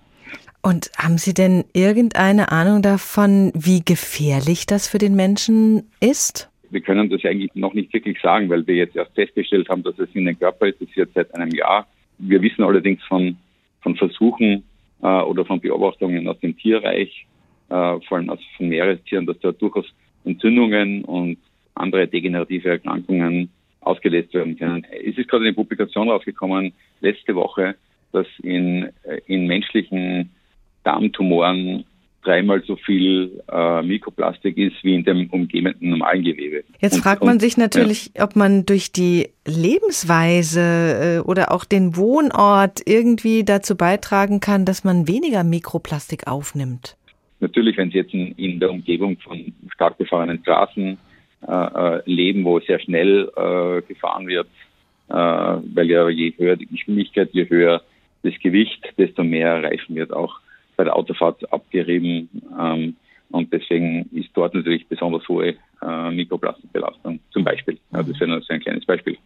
Und 0.62 0.92
haben 0.98 1.18
Sie 1.18 1.34
denn 1.34 1.66
irgendeine 1.74 2.52
Ahnung 2.52 2.82
davon, 2.82 3.52
wie 3.54 3.84
gefährlich 3.84 4.66
das 4.66 4.88
für 4.88 4.98
den 4.98 5.16
Menschen 5.16 5.90
ist? 6.00 6.50
Wir 6.70 6.82
können 6.82 7.10
das 7.10 7.26
eigentlich 7.26 7.54
noch 7.56 7.74
nicht 7.74 7.94
wirklich 7.94 8.20
sagen, 8.22 8.50
weil 8.50 8.66
wir 8.66 8.76
jetzt 8.76 8.96
erst 8.96 9.14
festgestellt 9.14 9.68
haben, 9.70 9.84
dass 9.84 10.00
es 10.00 10.10
in 10.14 10.26
den 10.26 10.40
Körper 10.40 10.68
ist. 10.68 10.80
Das 10.80 10.88
ist 10.88 10.96
jetzt 10.96 11.14
seit 11.16 11.34
einem 11.36 11.52
Jahr. 11.52 11.88
Wir 12.18 12.42
wissen 12.42 12.64
allerdings 12.64 13.04
von, 13.04 13.36
von 13.82 13.96
Versuchen 13.96 14.64
äh, 15.04 15.22
oder 15.22 15.46
von 15.46 15.60
Beobachtungen 15.60 16.28
aus 16.28 16.40
dem 16.40 16.58
Tierreich, 16.58 17.28
äh, 17.70 18.00
vor 18.08 18.18
allem 18.18 18.30
aus 18.30 18.40
von 18.58 18.70
Meerestieren, 18.70 19.26
dass 19.26 19.40
da 19.40 19.52
durchaus 19.52 19.86
Entzündungen 20.26 21.04
und 21.04 21.38
andere 21.76 22.08
degenerative 22.08 22.70
Erkrankungen 22.70 23.50
ausgelöst 23.82 24.34
werden 24.34 24.58
können. 24.58 24.86
Es 25.06 25.18
ist 25.18 25.28
gerade 25.28 25.44
eine 25.44 25.54
Publikation 25.54 26.10
rausgekommen 26.10 26.74
letzte 27.02 27.36
Woche, 27.36 27.76
dass 28.14 28.28
in, 28.42 28.90
äh, 29.04 29.20
in 29.28 29.46
menschlichen 29.48 30.32
Darmtumoren 30.84 31.84
dreimal 32.24 32.64
so 32.66 32.76
viel 32.76 33.42
äh, 33.52 33.82
Mikroplastik 33.82 34.58
ist 34.58 34.84
wie 34.84 34.96
in 34.96 35.04
dem 35.04 35.30
umgebenden 35.30 35.90
normalen 35.90 36.24
Gewebe. 36.24 36.64
Jetzt 36.80 36.96
und, 36.96 37.02
fragt 37.02 37.24
man 37.24 37.34
und, 37.34 37.40
sich 37.40 37.58
natürlich, 37.58 38.12
ja. 38.16 38.24
ob 38.24 38.36
man 38.36 38.66
durch 38.66 38.92
die 38.92 39.30
Lebensweise 39.46 41.22
äh, 41.24 41.28
oder 41.28 41.52
auch 41.52 41.66
den 41.66 41.96
Wohnort 41.96 42.82
irgendwie 42.86 43.44
dazu 43.44 43.76
beitragen 43.76 44.40
kann, 44.40 44.66
dass 44.66 44.84
man 44.84 45.08
weniger 45.08 45.44
Mikroplastik 45.44 46.28
aufnimmt. 46.28 46.98
Natürlich, 47.40 47.78
wenn 47.78 47.92
Sie 47.92 47.98
jetzt 47.98 48.14
in, 48.14 48.32
in 48.34 48.60
der 48.60 48.72
Umgebung 48.72 49.18
von 49.20 49.54
stark 49.74 49.98
befahrenen 49.98 50.40
Straßen 50.42 50.98
äh, 51.46 51.52
äh, 51.52 52.02
leben, 52.06 52.46
wo 52.46 52.60
sehr 52.62 52.80
schnell 52.80 53.30
äh, 53.36 53.82
gefahren 53.82 54.28
wird, 54.28 54.48
äh, 55.10 55.14
weil 55.14 55.90
ja 55.90 56.08
je 56.08 56.34
höher 56.38 56.56
die 56.56 56.68
Geschwindigkeit, 56.68 57.30
je 57.34 57.50
höher 57.50 57.82
das 58.24 58.34
Gewicht, 58.42 58.82
desto 58.98 59.26
mehr 59.26 59.62
Reifen 59.62 59.96
wird 59.96 60.14
auch 60.14 60.40
bei 60.84 60.86
der 60.86 60.96
Autofahrt 60.96 61.52
abgerieben. 61.52 62.30
Ähm, 62.60 62.96
und 63.32 63.52
deswegen 63.52 64.10
ist 64.12 64.30
dort 64.34 64.54
natürlich 64.54 64.86
besonders 64.88 65.28
hohe 65.28 65.56
äh, 65.82 66.12
Mikroplastikbelastung 66.12 67.20
zum 67.32 67.44
Beispiel. 67.44 67.80
Ja, 67.92 68.04
das 68.04 68.20
wäre 68.20 68.30
nur 68.30 68.42
so 68.42 68.54
ein 68.54 68.60
kleines 68.60 68.86
Beispiel. 68.86 69.18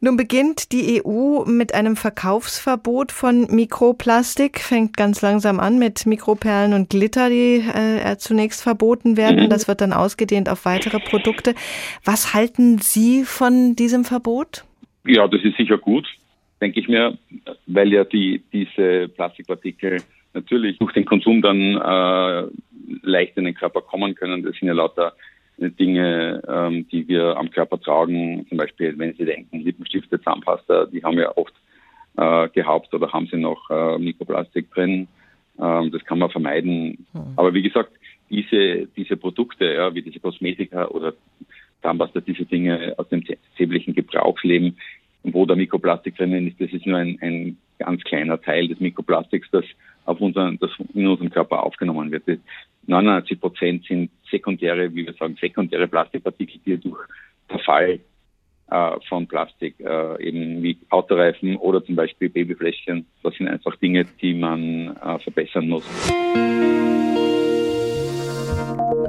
Nun 0.00 0.16
beginnt 0.16 0.72
die 0.72 1.02
EU 1.04 1.44
mit 1.46 1.74
einem 1.74 1.96
Verkaufsverbot 1.96 3.10
von 3.10 3.46
Mikroplastik, 3.50 4.60
fängt 4.60 4.96
ganz 4.96 5.20
langsam 5.22 5.60
an 5.60 5.78
mit 5.78 6.06
Mikroperlen 6.06 6.74
und 6.74 6.90
Glitter, 6.90 7.28
die 7.28 7.56
äh, 7.56 8.16
zunächst 8.18 8.62
verboten 8.62 9.16
werden. 9.16 9.44
Mhm. 9.44 9.50
Das 9.50 9.66
wird 9.66 9.80
dann 9.80 9.92
ausgedehnt 9.92 10.48
auf 10.48 10.64
weitere 10.64 10.98
Produkte. 11.00 11.54
Was 12.04 12.34
halten 12.34 12.78
Sie 12.78 13.24
von 13.24 13.76
diesem 13.76 14.04
Verbot? 14.04 14.64
Ja, 15.06 15.26
das 15.28 15.42
ist 15.42 15.56
sicher 15.56 15.78
gut, 15.78 16.06
denke 16.60 16.80
ich 16.80 16.88
mir, 16.88 17.18
weil 17.66 17.92
ja 17.92 18.04
die, 18.04 18.42
diese 18.52 19.08
Plastikpartikel 19.08 20.02
natürlich 20.34 20.78
durch 20.78 20.92
den 20.92 21.04
Konsum 21.04 21.42
dann 21.42 21.76
äh, 21.76 22.48
leicht 23.02 23.36
in 23.36 23.44
den 23.44 23.54
Körper 23.54 23.80
kommen 23.80 24.14
können. 24.14 24.42
Das 24.42 24.54
sind 24.56 24.68
ja 24.68 24.74
lauter 24.74 25.14
Dinge, 25.56 26.42
ähm, 26.48 26.88
die 26.90 27.06
wir 27.06 27.36
am 27.36 27.50
Körper 27.50 27.80
tragen. 27.80 28.44
Zum 28.48 28.58
Beispiel, 28.58 28.98
wenn 28.98 29.14
Sie 29.14 29.24
denken, 29.24 29.60
Lippenstifte, 29.60 30.20
Zahnpasta, 30.20 30.86
die 30.86 31.02
haben 31.02 31.18
ja 31.18 31.36
oft 31.36 31.54
äh, 32.16 32.48
gehaupt 32.48 32.92
oder 32.94 33.12
haben 33.12 33.28
sie 33.30 33.36
noch 33.36 33.70
äh, 33.70 33.98
Mikroplastik 33.98 34.70
drin. 34.72 35.08
Ähm, 35.60 35.90
das 35.92 36.04
kann 36.04 36.18
man 36.18 36.30
vermeiden. 36.30 37.06
Mhm. 37.12 37.32
Aber 37.36 37.54
wie 37.54 37.62
gesagt, 37.62 37.92
diese, 38.30 38.86
diese 38.96 39.16
Produkte, 39.16 39.64
ja, 39.64 39.94
wie 39.94 40.02
diese 40.02 40.20
Kosmetika 40.20 40.86
oder 40.88 41.14
Zahnpasta, 41.82 42.20
diese 42.20 42.44
Dinge 42.44 42.94
aus 42.96 43.08
dem 43.08 43.24
täglichen 43.56 43.94
Gebrauchsleben, 43.94 44.76
wo 45.22 45.46
der 45.46 45.56
Mikroplastik 45.56 46.16
drinnen 46.16 46.48
ist, 46.48 46.60
das 46.60 46.72
ist 46.72 46.86
nur 46.86 46.98
ein, 46.98 47.18
ein 47.20 47.56
ganz 47.78 48.02
kleiner 48.04 48.40
Teil 48.40 48.68
des 48.68 48.80
Mikroplastiks, 48.80 49.48
das 49.50 49.64
auf 50.04 50.20
unseren, 50.20 50.58
das 50.58 50.70
in 50.94 51.06
unserem 51.06 51.30
Körper 51.30 51.62
aufgenommen 51.62 52.10
wird. 52.10 52.40
99 52.86 53.40
Prozent 53.40 53.84
sind 53.86 54.10
sekundäre, 54.30 54.94
wie 54.94 55.06
wir 55.06 55.14
sagen, 55.14 55.36
sekundäre 55.40 55.88
Plastikpartikel, 55.88 56.60
die 56.64 56.76
durch 56.78 57.00
Verfall 57.48 58.00
äh, 58.70 58.90
von 59.08 59.26
Plastik, 59.26 59.78
äh, 59.80 60.22
eben 60.22 60.62
wie 60.62 60.78
Autoreifen 60.90 61.56
oder 61.56 61.84
zum 61.84 61.96
Beispiel 61.96 62.28
Babyfläschchen, 62.28 63.06
das 63.22 63.34
sind 63.34 63.48
einfach 63.48 63.76
Dinge, 63.76 64.04
die 64.20 64.34
man 64.34 64.96
äh, 64.96 65.18
verbessern 65.18 65.68
muss. 65.68 65.84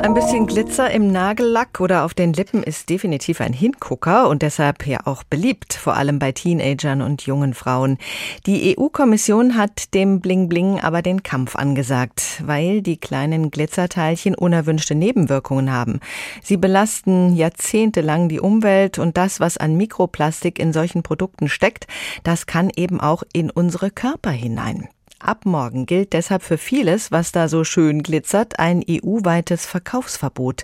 Ein 0.05 0.13
bisschen 0.13 0.45
Glitzer 0.45 0.91
im 0.91 1.11
Nagellack 1.11 1.79
oder 1.79 2.05
auf 2.05 2.13
den 2.13 2.31
Lippen 2.31 2.61
ist 2.61 2.91
definitiv 2.91 3.41
ein 3.41 3.53
Hingucker 3.53 4.29
und 4.29 4.43
deshalb 4.43 4.85
ja 4.85 4.99
auch 5.05 5.23
beliebt, 5.23 5.73
vor 5.73 5.95
allem 5.95 6.19
bei 6.19 6.31
Teenagern 6.31 7.01
und 7.01 7.23
jungen 7.23 7.55
Frauen. 7.55 7.97
Die 8.45 8.77
EU-Kommission 8.77 9.57
hat 9.57 9.95
dem 9.95 10.21
Bling 10.21 10.47
Bling 10.47 10.79
aber 10.79 11.01
den 11.01 11.23
Kampf 11.23 11.55
angesagt, 11.55 12.43
weil 12.45 12.83
die 12.83 12.97
kleinen 12.97 13.49
Glitzerteilchen 13.49 14.35
unerwünschte 14.35 14.93
Nebenwirkungen 14.93 15.71
haben. 15.71 16.01
Sie 16.43 16.57
belasten 16.57 17.35
jahrzehntelang 17.35 18.29
die 18.29 18.39
Umwelt 18.39 18.99
und 18.99 19.17
das, 19.17 19.39
was 19.39 19.57
an 19.57 19.75
Mikroplastik 19.75 20.59
in 20.59 20.71
solchen 20.71 21.01
Produkten 21.01 21.49
steckt, 21.49 21.87
das 22.23 22.45
kann 22.45 22.69
eben 22.75 23.01
auch 23.01 23.23
in 23.33 23.49
unsere 23.49 23.89
Körper 23.89 24.29
hinein. 24.29 24.87
Ab 25.19 25.45
morgen 25.45 25.85
gilt 25.85 26.13
deshalb 26.13 26.43
für 26.43 26.57
vieles, 26.57 27.11
was 27.11 27.31
da 27.31 27.47
so 27.47 27.63
schön 27.63 28.03
glitzert, 28.03 28.59
ein 28.59 28.83
EU-weites 28.87 29.65
Verkaufsverbot. 29.65 30.63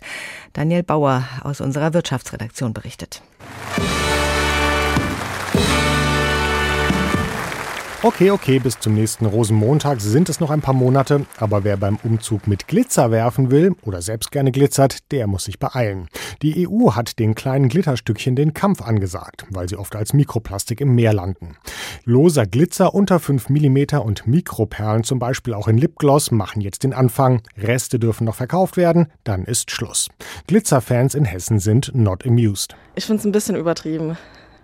Daniel 0.53 0.83
Bauer 0.83 1.23
aus 1.43 1.61
unserer 1.61 1.93
Wirtschaftsredaktion 1.93 2.73
berichtet. 2.73 3.21
Okay, 8.03 8.31
okay, 8.31 8.57
bis 8.57 8.79
zum 8.79 8.95
nächsten 8.95 9.27
Rosenmontag 9.27 10.01
sind 10.01 10.27
es 10.27 10.39
noch 10.39 10.49
ein 10.49 10.61
paar 10.61 10.73
Monate, 10.73 11.27
aber 11.37 11.63
wer 11.63 11.77
beim 11.77 11.99
Umzug 12.03 12.47
mit 12.47 12.67
Glitzer 12.67 13.11
werfen 13.11 13.51
will 13.51 13.75
oder 13.83 14.01
selbst 14.01 14.31
gerne 14.31 14.51
glitzert, 14.51 15.11
der 15.11 15.27
muss 15.27 15.43
sich 15.43 15.59
beeilen. 15.59 16.07
Die 16.41 16.67
EU 16.67 16.93
hat 16.93 17.19
den 17.19 17.35
kleinen 17.35 17.69
Glitterstückchen 17.69 18.35
den 18.35 18.55
Kampf 18.55 18.81
angesagt, 18.81 19.45
weil 19.51 19.69
sie 19.69 19.77
oft 19.77 19.95
als 19.95 20.13
Mikroplastik 20.13 20.81
im 20.81 20.95
Meer 20.95 21.13
landen. 21.13 21.57
Loser 22.03 22.47
Glitzer 22.47 22.95
unter 22.95 23.19
5 23.19 23.49
mm 23.49 23.99
und 24.03 24.25
Mikroperlen 24.25 25.03
zum 25.03 25.19
Beispiel 25.19 25.53
auch 25.53 25.67
in 25.67 25.77
Lipgloss 25.77 26.31
machen 26.31 26.61
jetzt 26.61 26.83
den 26.83 26.93
Anfang. 26.93 27.43
Reste 27.55 27.99
dürfen 27.99 28.25
noch 28.25 28.33
verkauft 28.33 28.77
werden, 28.77 29.11
dann 29.23 29.45
ist 29.45 29.69
Schluss. 29.69 30.07
Glitzerfans 30.47 31.13
in 31.13 31.25
Hessen 31.25 31.59
sind 31.59 31.91
not 31.93 32.25
amused. 32.25 32.75
Ich 32.95 33.05
finde 33.05 33.19
es 33.19 33.25
ein 33.25 33.31
bisschen 33.31 33.55
übertrieben. 33.57 34.17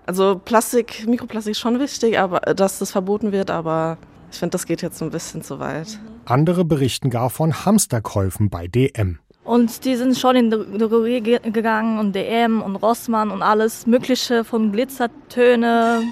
Also 0.07 0.39
Plastik, 0.43 1.05
Mikroplastik 1.05 1.51
ist 1.51 1.59
schon 1.59 1.79
wichtig, 1.81 2.17
aber 2.17 2.47
äh, 2.47 2.55
dass 2.55 2.79
das 2.79 2.91
verboten 2.91 3.33
wird, 3.33 3.51
aber 3.51 3.97
ich 4.31 4.39
finde, 4.39 4.51
das 4.51 4.65
geht 4.65 4.81
jetzt 4.81 5.01
ein 5.03 5.11
bisschen 5.11 5.41
zu 5.41 5.59
weit. 5.59 5.99
Andere 6.25 6.63
berichten 6.65 7.09
gar 7.09 7.29
von 7.29 7.65
Hamsterkäufen 7.65 8.49
bei 8.49 8.67
DM. 8.67 9.19
Und 9.43 9.85
die 9.85 9.95
sind 9.95 10.17
schon 10.17 10.35
in 10.35 10.51
die 10.51 10.77
Drogerie 10.77 11.21
gegangen 11.21 11.99
und 11.99 12.13
DM 12.13 12.61
und 12.61 12.75
Rossmann 12.77 13.31
und 13.31 13.41
alles 13.41 13.85
Mögliche 13.85 14.43
von 14.43 14.71
Glitzertöne, 14.71 16.03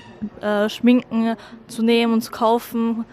äh, 0.41 0.69
Schminken 0.69 1.35
zu 1.67 1.81
nehmen 1.81 2.13
und 2.13 2.21
zu 2.21 2.31
kaufen 2.31 3.05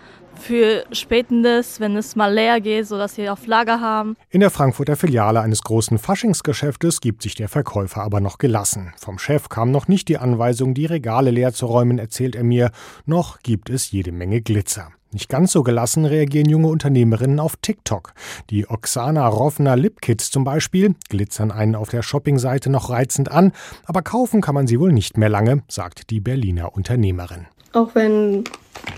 für 0.43 0.85
Spätendes, 0.93 1.81
wenn 1.81 1.97
es 1.97 2.17
mal 2.17 2.33
leer 2.33 2.61
geht, 2.61 2.87
sodass 2.87 3.15
sie 3.15 3.31
auf 3.31 3.47
Lager 3.47 3.81
haben. 3.81 4.17
In 4.31 4.41
der 4.41 4.51
Frankfurter 4.51 4.97
Filiale 4.97 5.41
eines 5.41 5.63
großen 5.63 5.99
Faschingsgeschäftes 5.99 7.01
gibt 7.01 7.23
sich 7.23 7.35
der 7.35 7.49
Verkäufer 7.49 8.03
aber 8.03 8.21
noch 8.21 8.39
gelassen. 8.39 8.93
Vom 8.99 9.19
Chef 9.19 9.49
kam 9.49 9.71
noch 9.71 9.89
nicht 9.89 10.09
die 10.09 10.19
Anweisung, 10.19 10.75
die 10.75 10.87
Regale 10.87 11.31
leer 11.31 11.53
zu 11.53 11.67
räumen, 11.67 11.99
erzählt 11.99 12.37
er 12.37 12.45
mir, 12.45 12.71
noch 13.07 13.39
gibt 13.41 13.71
es 13.71 13.91
jede 13.91 14.13
Menge 14.13 14.43
Glitzer. 14.43 14.91
Nicht 15.13 15.29
ganz 15.29 15.53
so 15.53 15.63
gelassen 15.63 16.07
reagieren 16.07 16.49
junge 16.49 16.69
Unternehmerinnen 16.69 17.39
auf 17.39 17.57
TikTok. 17.57 18.15
Die 18.49 18.69
Oksana 18.69 19.29
Rovna 19.29 19.75
Lipkits 19.75 20.31
zum 20.31 20.45
Beispiel 20.45 20.95
glitzern 21.11 21.51
einen 21.51 21.75
auf 21.75 21.91
der 21.91 22.03
Shoppingseite 22.03 22.71
noch 22.71 22.89
reizend 22.89 23.31
an, 23.31 23.53
aber 23.85 24.01
kaufen 24.01 24.41
kann 24.41 24.55
man 24.55 24.67
sie 24.67 24.81
wohl 24.81 24.93
nicht 24.93 25.19
mehr 25.19 25.29
lange, 25.29 25.63
sagt 25.69 26.09
die 26.09 26.21
Berliner 26.21 26.75
Unternehmerin. 26.75 27.47
Auch 27.73 27.95
wenn 27.95 28.45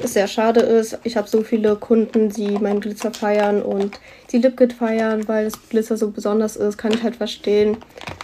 es 0.03 0.15
sehr 0.15 0.27
schade 0.27 0.61
ist. 0.61 0.99
Ich 1.05 1.17
habe 1.17 1.29
so 1.29 1.43
viele 1.43 1.77
Kunden, 1.77 2.29
die 2.31 2.59
meinen 2.59 2.81
Glitzer 2.81 3.13
feiern 3.13 3.63
und 3.63 4.01
die 4.33 4.39
Lipkit 4.39 4.73
feiern, 4.73 5.29
weil 5.29 5.45
das 5.45 5.69
Glitzer 5.69 5.97
so 5.97 6.11
besonders 6.11 6.57
ist, 6.57 6.79
kann 6.79 6.93
ich 6.93 7.03
halt 7.03 7.17
verstehen. 7.17 7.77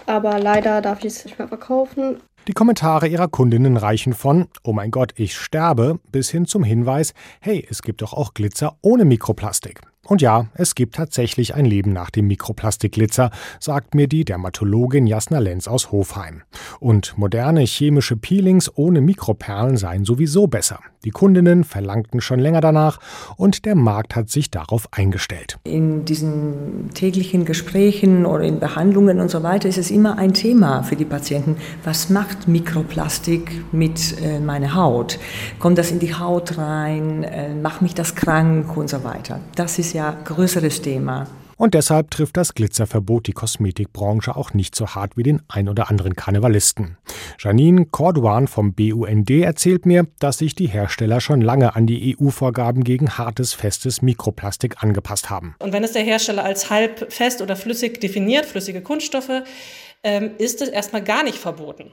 Aber 0.07 0.39
leider 0.39 0.81
darf 0.81 1.01
ich 1.01 1.07
es 1.07 1.25
nicht 1.25 1.39
mehr 1.39 1.49
verkaufen. 1.49 2.17
Die 2.49 2.53
Kommentare 2.53 3.07
ihrer 3.07 3.29
Kundinnen 3.29 3.77
reichen 3.77 4.15
von 4.15 4.49
Oh 4.65 4.73
mein 4.73 4.91
Gott, 4.91 5.13
ich 5.17 5.37
sterbe 5.37 6.01
bis 6.11 6.31
hin 6.31 6.47
zum 6.47 6.65
Hinweis, 6.65 7.13
hey, 7.41 7.67
es 7.71 7.83
gibt 7.83 8.03
doch 8.03 8.13
auch 8.13 8.35
Glitzer 8.35 8.77
ohne 8.81 9.05
Mikroplastik. 9.05 9.81
Und 10.11 10.23
ja, 10.23 10.49
es 10.55 10.75
gibt 10.75 10.97
tatsächlich 10.97 11.55
ein 11.55 11.65
Leben 11.65 11.93
nach 11.93 12.11
dem 12.11 12.27
Mikroplastikglitzer, 12.27 13.31
sagt 13.61 13.95
mir 13.95 14.09
die 14.09 14.25
Dermatologin 14.25 15.07
Jasna 15.07 15.39
Lenz 15.39 15.69
aus 15.69 15.93
Hofheim. 15.93 16.43
Und 16.81 17.17
moderne 17.17 17.61
chemische 17.61 18.17
Peelings 18.17 18.77
ohne 18.77 19.03
Mikroperlen 19.03 19.77
seien 19.77 20.05
sowieso 20.05 20.49
besser. 20.49 20.81
Die 21.05 21.11
Kundinnen 21.11 21.65
verlangten 21.65 22.21
schon 22.21 22.41
länger 22.41 22.61
danach 22.61 22.99
und 23.37 23.65
der 23.65 23.75
Markt 23.75 24.17
hat 24.17 24.29
sich 24.29 24.51
darauf 24.51 24.89
eingestellt. 24.93 25.59
In 25.65 26.05
diesen 26.05 26.91
täglichen 26.93 27.47
Gesprächen 27.47 28.27
oder 28.27 28.45
in 28.45 28.61
Behandlungen 28.61 29.19
und 29.21 29.31
so 29.31 29.43
weiter 29.43 29.69
ist 29.69 29.79
es 29.79 29.91
immer 29.91 30.19
ein 30.19 30.35
Thema 30.35 30.83
für 30.83 30.97
die 30.97 31.07
Patienten. 31.07 31.57
Was 31.85 32.11
macht 32.11 32.49
Mikroplastik 32.49 33.65
mit 33.73 34.21
äh, 34.21 34.41
meiner 34.41 34.75
Haut? 34.75 35.19
Kommt 35.59 35.79
das 35.79 35.91
in 35.91 36.01
die 36.01 36.15
Haut 36.15 36.59
rein? 36.59 37.25
Äh, 37.25 37.55
macht 37.55 37.81
mich 37.81 37.95
das 37.95 38.15
krank 38.15 38.77
und 38.77 38.91
so 38.91 39.03
weiter? 39.03 39.41
Das 39.55 39.79
ist 39.79 39.95
ja 39.95 40.11
ein 40.11 40.25
größeres 40.25 40.83
Thema. 40.83 41.27
Und 41.61 41.75
deshalb 41.75 42.11
trifft 42.11 42.39
das 42.39 42.55
Glitzerverbot 42.55 43.27
die 43.27 43.35
Kosmetikbranche 43.35 44.35
auch 44.35 44.55
nicht 44.55 44.75
so 44.75 44.95
hart 44.95 45.19
wie 45.19 45.23
den 45.23 45.43
ein 45.47 45.69
oder 45.69 45.91
anderen 45.91 46.17
Karnevalisten. 46.17 46.97
Janine 47.39 47.85
Corduan 47.85 48.49
vom 48.49 48.73
BUND 48.73 49.29
erzählt 49.29 49.85
mir, 49.85 50.07
dass 50.21 50.39
sich 50.39 50.55
die 50.55 50.69
Hersteller 50.69 51.21
schon 51.21 51.43
lange 51.43 51.77
an 51.77 51.87
die 51.87 52.17
EU-Vorgaben 52.19 52.83
gegen 52.83 53.19
hartes, 53.19 53.53
festes 53.53 54.01
Mikroplastik 54.01 54.83
angepasst 54.83 55.29
haben. 55.29 55.55
Und 55.59 55.75
wenn 55.75 55.85
es 55.85 55.93
der 55.93 56.03
Hersteller 56.03 56.45
als 56.45 56.71
halb 56.71 57.13
fest 57.13 57.43
oder 57.43 57.57
flüssig 57.57 58.01
definiert, 58.01 58.47
flüssige 58.47 58.81
Kunststoffe, 58.81 59.43
ähm, 60.03 60.31
ist 60.39 60.63
es 60.63 60.71
erstmal 60.71 61.05
gar 61.05 61.25
nicht 61.25 61.37
verboten. 61.37 61.91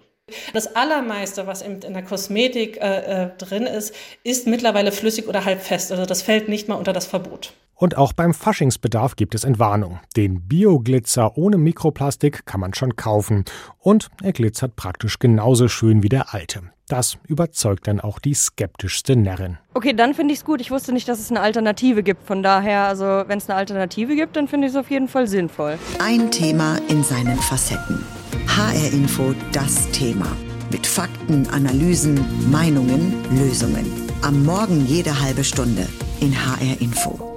Das 0.54 0.78
Allermeiste, 0.78 1.46
was 1.46 1.62
in 1.62 1.82
der 1.82 2.04
Kosmetik 2.04 2.78
äh, 2.78 3.26
äh, 3.26 3.30
drin 3.38 3.64
ist, 3.64 3.94
ist 4.24 4.48
mittlerweile 4.48 4.94
flüssig 4.94 5.28
oder 5.28 5.44
halb 5.44 5.62
fest. 5.62 5.92
Also 5.92 6.06
das 6.06 6.22
fällt 6.22 6.48
nicht 6.48 6.70
mal 6.70 6.76
unter 6.76 6.94
das 6.94 7.06
Verbot. 7.06 7.52
Und 7.80 7.96
auch 7.96 8.12
beim 8.12 8.34
Faschingsbedarf 8.34 9.16
gibt 9.16 9.36
es 9.36 9.44
Entwarnung. 9.44 10.00
Den 10.16 10.42
Bioglitzer 10.42 11.38
ohne 11.38 11.58
Mikroplastik 11.58 12.46
kann 12.48 12.60
man 12.60 12.74
schon 12.74 12.96
kaufen. 12.96 13.46
Und 13.78 14.10
er 14.24 14.34
glitzert 14.34 14.76
praktisch 14.76 15.20
genauso 15.20 15.68
schön 15.68 16.02
wie 16.02 16.10
der 16.10 16.34
alte. 16.34 16.64
Das 16.88 17.18
überzeugt 17.28 17.88
dann 17.88 18.00
auch 18.00 18.18
die 18.18 18.34
skeptischste 18.34 19.16
Närrin. 19.16 19.60
Okay, 19.76 19.94
dann 19.94 20.16
finde 20.16 20.34
ich 20.34 20.40
es 20.40 20.46
gut. 20.46 20.60
Ich 20.60 20.72
wusste 20.72 20.92
nicht, 20.92 21.08
dass 21.08 21.20
es 21.20 21.30
eine 21.30 21.42
Alternative 21.42 22.02
gibt. 22.02 22.26
Von 22.26 22.42
daher, 22.42 22.88
also 22.88 23.06
wenn 23.28 23.38
es 23.38 23.48
eine 23.48 23.60
Alternative 23.60 24.16
gibt, 24.16 24.36
dann 24.38 24.48
finde 24.48 24.68
ich 24.68 24.74
es 24.74 24.80
auf 24.80 24.90
jeden 24.90 25.08
Fall 25.08 25.28
sinnvoll. 25.28 25.78
Ein 26.00 26.32
Thema 26.32 26.80
in 26.88 27.04
seinen 27.04 27.38
Facetten. 27.38 28.04
HR 28.48 28.92
Info, 28.92 29.36
das 29.52 29.88
Thema. 29.92 30.26
Mit 30.72 30.88
Fakten, 30.88 31.48
Analysen, 31.50 32.26
Meinungen, 32.50 33.24
Lösungen. 33.38 33.86
Am 34.24 34.44
Morgen 34.46 34.84
jede 34.88 35.22
halbe 35.22 35.44
Stunde 35.44 35.88
in 36.22 36.34
HR 36.34 36.82
Info. 36.82 37.37